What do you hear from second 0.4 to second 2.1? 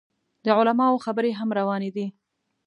د علماو خبرې هم روانې دي.